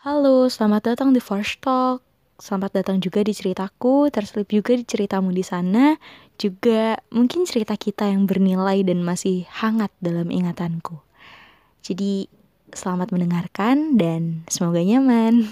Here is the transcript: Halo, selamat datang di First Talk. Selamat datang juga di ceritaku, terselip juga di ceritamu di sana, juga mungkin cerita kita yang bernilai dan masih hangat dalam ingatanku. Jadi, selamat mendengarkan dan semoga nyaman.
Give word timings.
Halo, 0.00 0.48
selamat 0.48 0.96
datang 0.96 1.12
di 1.12 1.20
First 1.20 1.60
Talk. 1.60 2.00
Selamat 2.40 2.80
datang 2.80 2.96
juga 2.96 3.20
di 3.20 3.36
ceritaku, 3.36 4.08
terselip 4.08 4.48
juga 4.48 4.72
di 4.72 4.88
ceritamu 4.88 5.28
di 5.28 5.44
sana, 5.44 6.00
juga 6.40 6.96
mungkin 7.12 7.44
cerita 7.44 7.76
kita 7.76 8.08
yang 8.08 8.24
bernilai 8.24 8.80
dan 8.88 9.04
masih 9.04 9.44
hangat 9.52 9.92
dalam 10.00 10.32
ingatanku. 10.32 10.96
Jadi, 11.84 12.24
selamat 12.72 13.12
mendengarkan 13.12 14.00
dan 14.00 14.48
semoga 14.48 14.80
nyaman. 14.80 15.44